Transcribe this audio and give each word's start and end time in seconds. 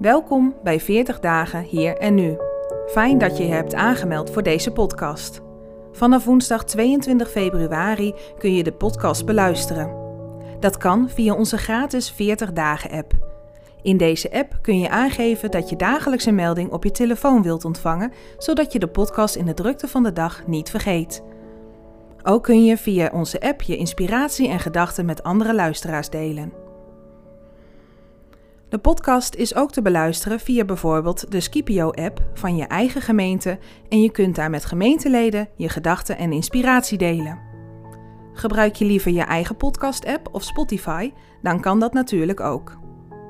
Welkom 0.00 0.54
bij 0.62 0.80
40 0.80 1.20
dagen 1.20 1.62
hier 1.62 1.96
en 1.96 2.14
nu. 2.14 2.36
Fijn 2.86 3.18
dat 3.18 3.36
je 3.36 3.46
je 3.46 3.52
hebt 3.52 3.74
aangemeld 3.74 4.30
voor 4.30 4.42
deze 4.42 4.72
podcast. 4.72 5.40
Vanaf 5.92 6.24
woensdag 6.24 6.64
22 6.64 7.30
februari 7.30 8.14
kun 8.38 8.54
je 8.54 8.62
de 8.62 8.72
podcast 8.72 9.26
beluisteren. 9.26 9.96
Dat 10.60 10.76
kan 10.76 11.08
via 11.08 11.34
onze 11.34 11.58
gratis 11.58 12.10
40 12.10 12.52
dagen 12.52 12.90
app. 12.90 13.12
In 13.82 13.96
deze 13.96 14.32
app 14.32 14.58
kun 14.62 14.78
je 14.78 14.90
aangeven 14.90 15.50
dat 15.50 15.68
je 15.70 15.76
dagelijks 15.76 16.26
een 16.26 16.34
melding 16.34 16.70
op 16.70 16.84
je 16.84 16.90
telefoon 16.90 17.42
wilt 17.42 17.64
ontvangen, 17.64 18.12
zodat 18.38 18.72
je 18.72 18.78
de 18.78 18.88
podcast 18.88 19.34
in 19.34 19.46
de 19.46 19.54
drukte 19.54 19.88
van 19.88 20.02
de 20.02 20.12
dag 20.12 20.46
niet 20.46 20.70
vergeet. 20.70 21.22
Ook 22.22 22.42
kun 22.42 22.64
je 22.64 22.76
via 22.76 23.10
onze 23.12 23.40
app 23.40 23.62
je 23.62 23.76
inspiratie 23.76 24.48
en 24.48 24.60
gedachten 24.60 25.06
met 25.06 25.22
andere 25.22 25.54
luisteraars 25.54 26.10
delen. 26.10 26.65
De 28.68 28.78
podcast 28.78 29.34
is 29.34 29.54
ook 29.54 29.72
te 29.72 29.82
beluisteren 29.82 30.40
via 30.40 30.64
bijvoorbeeld 30.64 31.30
de 31.30 31.40
Scipio-app 31.40 32.22
van 32.34 32.56
je 32.56 32.64
eigen 32.64 33.00
gemeente 33.00 33.58
en 33.88 34.00
je 34.00 34.10
kunt 34.10 34.34
daar 34.34 34.50
met 34.50 34.64
gemeenteleden 34.64 35.48
je 35.56 35.68
gedachten 35.68 36.18
en 36.18 36.32
inspiratie 36.32 36.98
delen. 36.98 37.38
Gebruik 38.32 38.74
je 38.74 38.84
liever 38.84 39.12
je 39.12 39.22
eigen 39.22 39.56
podcast-app 39.56 40.28
of 40.32 40.42
Spotify, 40.42 41.12
dan 41.42 41.60
kan 41.60 41.80
dat 41.80 41.92
natuurlijk 41.92 42.40
ook. 42.40 42.78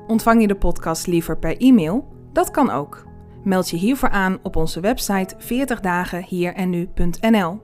Ontvang 0.07 0.41
je 0.41 0.47
de 0.47 0.55
podcast 0.55 1.07
liever 1.07 1.37
per 1.37 1.57
e-mail? 1.57 2.07
Dat 2.33 2.51
kan 2.51 2.69
ook. 2.69 3.05
Meld 3.43 3.69
je 3.69 3.77
hiervoor 3.77 4.09
aan 4.09 4.39
op 4.43 4.55
onze 4.55 4.79
website 4.79 5.35
40dagenhierennu.nl. 5.35 7.59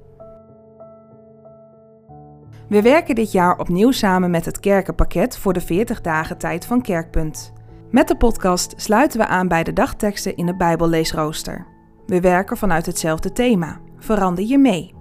We 2.70 2.81
werken 2.81 3.16
dit 3.16 3.31
jaar 3.31 3.59
opnieuw 3.59 3.92
samen 3.92 4.31
met 4.31 4.45
het 4.45 4.59
Kerkenpakket 4.59 5.38
voor 5.38 5.53
de 5.53 5.62
40 5.62 6.02
dagen 6.02 6.38
tijd 6.38 6.66
van 6.66 6.81
Kerkpunt. 6.81 7.53
Met 7.94 8.08
de 8.08 8.16
podcast 8.16 8.73
sluiten 8.75 9.19
we 9.19 9.27
aan 9.27 9.47
bij 9.47 9.63
de 9.63 9.73
dagteksten 9.73 10.36
in 10.36 10.47
het 10.47 10.58
Bijbelleesrooster. 10.58 11.67
We 12.05 12.22
werken 12.22 12.58
vanuit 12.58 12.85
hetzelfde 12.85 13.31
thema: 13.31 13.80
verander 13.97 14.44
je 14.45 14.58
mee. 14.58 14.94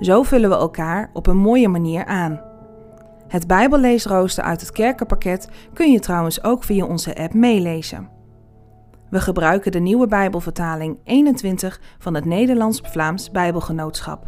Zo 0.00 0.22
vullen 0.22 0.50
we 0.50 0.56
elkaar 0.56 1.10
op 1.12 1.26
een 1.26 1.36
mooie 1.36 1.68
manier 1.68 2.04
aan. 2.04 2.40
Het 3.28 3.46
Bijbelleesrooster 3.46 4.44
uit 4.44 4.60
het 4.60 4.72
Kerkenpakket 4.72 5.48
kun 5.72 5.92
je 5.92 6.00
trouwens 6.00 6.44
ook 6.44 6.64
via 6.64 6.84
onze 6.84 7.16
app 7.16 7.34
meelezen. 7.34 8.08
We 9.10 9.20
gebruiken 9.20 9.72
de 9.72 9.80
nieuwe 9.80 10.06
Bijbelvertaling 10.06 10.98
21 11.04 11.80
van 11.98 12.14
het 12.14 12.24
Nederlands-Vlaams 12.24 13.30
Bijbelgenootschap. 13.30 14.26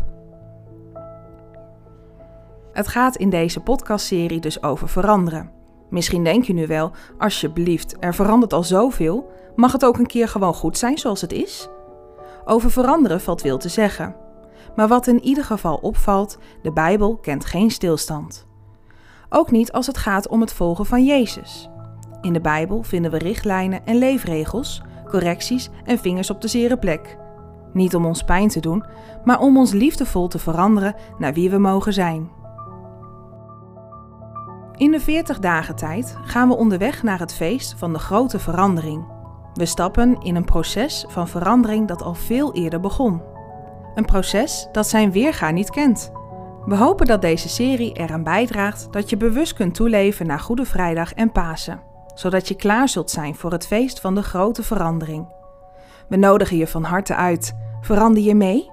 Het 2.73 2.89
gaat 2.89 3.17
in 3.17 3.31
deze 3.31 3.61
podcastserie 3.61 4.41
dus 4.41 4.63
over 4.63 4.89
veranderen. 4.89 5.51
Misschien 5.97 6.25
denk 6.25 6.45
je 6.45 6.53
nu 6.53 6.67
wel, 6.67 6.93
alsjeblieft, 7.19 7.97
er 8.01 8.15
verandert 8.15 8.53
al 8.53 8.63
zoveel. 8.63 9.31
Mag 9.55 9.73
het 9.73 9.85
ook 9.85 9.99
een 9.99 10.07
keer 10.07 10.29
gewoon 10.29 10.55
goed 10.55 10.79
zijn 10.79 10.99
zoals 10.99 11.21
het 11.21 11.33
is? 11.33 11.69
Over 12.45 12.71
veranderen 12.71 13.21
valt 13.21 13.41
veel 13.41 13.59
te 13.59 13.69
zeggen. 13.69 14.17
Maar 14.75 14.89
wat 14.89 15.07
in 15.07 15.25
ieder 15.25 15.45
geval 15.45 15.77
opvalt, 15.77 16.39
de 16.63 16.73
Bijbel 16.73 17.17
kent 17.17 17.45
geen 17.45 17.71
stilstand. 17.71 18.47
Ook 19.29 19.51
niet 19.51 19.73
als 19.73 19.87
het 19.87 19.99
gaat 19.99 20.29
om 20.29 20.41
het 20.41 20.53
volgen 20.53 20.87
van 20.87 21.05
Jezus. 21.05 21.69
In 22.21 22.33
de 22.33 22.41
Bijbel 22.41 22.83
vinden 22.83 23.11
we 23.11 23.19
richtlijnen 23.19 23.87
en 23.87 23.99
leefregels, 23.99 24.83
correcties 25.09 25.71
en 25.85 25.99
vingers 25.99 26.31
op 26.31 26.41
de 26.41 26.49
zere 26.49 26.79
plek. 26.79 27.19
Niet 27.73 27.95
om 27.95 28.07
ons 28.07 28.23
pijn 28.23 28.49
te 28.49 28.61
doen, 28.61 28.85
maar 29.25 29.41
om 29.41 29.59
ons 29.59 29.73
liefdevol 29.73 30.29
te 30.29 30.39
veranderen 30.39 30.95
naar 31.19 31.35
wie 31.35 31.51
we 31.51 31.59
mogen 31.59 31.93
zijn. 31.93 32.31
In 34.77 34.91
de 34.91 35.01
40 35.01 35.39
dagen 35.39 35.77
tijd 35.77 36.17
gaan 36.25 36.49
we 36.49 36.57
onderweg 36.57 37.03
naar 37.03 37.19
het 37.19 37.35
feest 37.35 37.75
van 37.79 37.93
de 37.93 37.99
grote 37.99 38.39
verandering. 38.39 39.05
We 39.55 39.67
stappen 39.67 40.21
in 40.21 40.37
een 40.37 40.45
proces 40.45 41.05
van 41.09 41.29
verandering 41.29 41.89
dat 41.89 42.03
al 42.03 42.15
veel 42.15 42.55
eerder 42.55 42.81
begon. 42.81 43.23
Een 43.95 44.05
proces 44.05 44.69
dat 44.73 44.87
zijn 44.87 45.13
weerga 45.13 45.51
niet 45.51 45.71
kent. 45.71 46.13
We 46.65 46.77
hopen 46.77 47.07
dat 47.07 47.21
deze 47.21 47.49
serie 47.49 47.93
eraan 47.93 48.23
bijdraagt 48.23 48.93
dat 48.93 49.11
je 49.11 49.17
bewust 49.17 49.55
kunt 49.55 49.75
toeleven 49.75 50.27
naar 50.27 50.41
Goede 50.41 50.65
Vrijdag 50.65 51.15
en 51.15 51.33
Pasen, 51.33 51.81
zodat 52.15 52.49
je 52.49 52.55
klaar 52.55 52.89
zult 52.89 53.11
zijn 53.11 53.35
voor 53.35 53.53
het 53.53 53.67
feest 53.67 54.01
van 54.01 54.15
de 54.15 54.23
grote 54.23 54.63
verandering. 54.63 55.29
We 56.09 56.17
nodigen 56.17 56.57
je 56.57 56.67
van 56.67 56.85
harte 56.85 57.15
uit. 57.15 57.57
Verander 57.81 58.23
je 58.23 58.35
mee? 58.35 58.71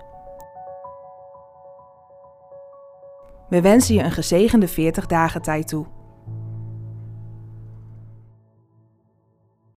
We 3.53 3.61
wensen 3.61 3.95
je 3.95 4.03
een 4.03 4.11
gezegende 4.11 4.67
40 4.67 5.05
dagen 5.05 5.41
tijd 5.41 5.67
toe. 5.67 5.85